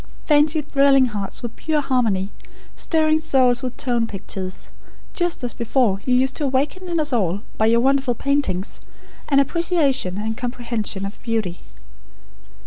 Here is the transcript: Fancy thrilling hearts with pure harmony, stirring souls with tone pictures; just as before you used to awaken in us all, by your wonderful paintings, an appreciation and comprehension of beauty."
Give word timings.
Fancy 0.25 0.63
thrilling 0.63 1.05
hearts 1.05 1.43
with 1.43 1.55
pure 1.55 1.79
harmony, 1.79 2.31
stirring 2.75 3.19
souls 3.19 3.61
with 3.61 3.77
tone 3.77 4.07
pictures; 4.07 4.69
just 5.13 5.43
as 5.43 5.53
before 5.53 5.99
you 6.07 6.15
used 6.15 6.35
to 6.37 6.43
awaken 6.45 6.89
in 6.89 6.99
us 6.99 7.13
all, 7.13 7.41
by 7.59 7.67
your 7.67 7.81
wonderful 7.81 8.15
paintings, 8.15 8.81
an 9.29 9.39
appreciation 9.39 10.17
and 10.17 10.35
comprehension 10.37 11.05
of 11.05 11.21
beauty." 11.21 11.59